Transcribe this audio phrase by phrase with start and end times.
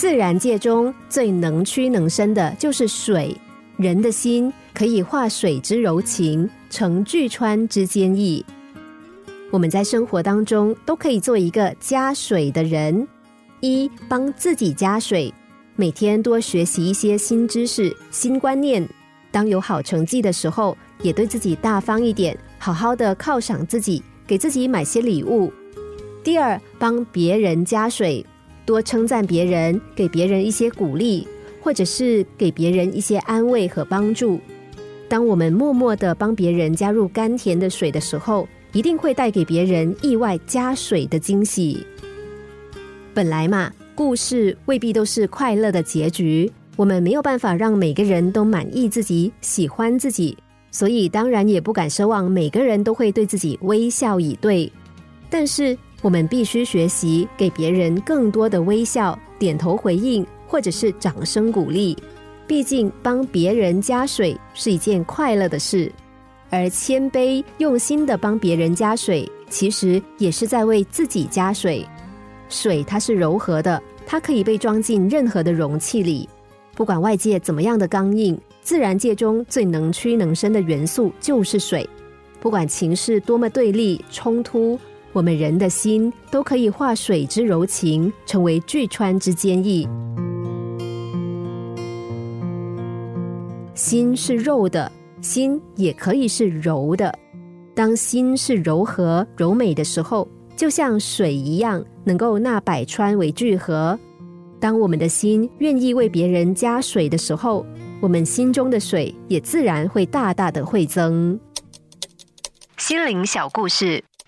[0.00, 3.36] 自然界中最能屈能伸的就是水，
[3.76, 8.42] 人的心可以化水之柔情，成巨川之坚毅。
[9.50, 13.06] 我们在生活当中都可以做一个加水的人，
[13.60, 15.30] 一帮自己加水，
[15.76, 18.82] 每天多学习一些新知识、新观念。
[19.30, 25.52] 当有好成绩的时候，也对自己大方一点，好好的犒赏自己，给自己买些礼物。
[26.24, 28.24] 第二，帮别人加水，
[28.70, 31.26] 多称赞别人，给别人一些鼓励，
[31.60, 34.38] 或者是给别人一些安慰和帮助。
[35.08, 41.84] 当我们默默的帮别人加入甘甜的水的时候，一定会带给别人意外加水的惊喜。
[43.12, 50.38] 本来嘛，故事未必都是快乐的结局，我们没有办法让每个人都满意自己、喜欢自己，
[50.70, 54.70] 所以当然也不敢奢望每个人都会对自己微笑以对。
[55.28, 61.96] 但是我们必须学习给别人更多的微笑、点头回应，或者是掌声鼓励。
[62.46, 65.92] 毕竟帮别人加水是一件快乐的事。
[66.48, 71.86] 而谦卑用心的帮别人加水，其实也是在为自己加水。
[72.48, 76.28] 水它是柔和的，它可以被装进任何的容器里。
[76.74, 81.88] 不管外界怎么样的刚硬，自然界中最能屈能伸的元素就是水。
[82.40, 84.76] 不管情势多么对立冲突，
[85.12, 89.88] 我们人的心都可以化水之柔情，成为巨川之坚毅。
[93.74, 94.90] 心是肉的。
[95.22, 97.14] 心也可以是柔的，
[97.74, 103.98] 当心是柔和柔美的时候，就像水一样，能够纳百川为聚合。
[104.58, 107.66] 当我们的心愿意为别人加水的时候，
[108.00, 111.38] 我们心中的水也自然会大大的汇增。
[112.78, 114.02] 心灵小故事，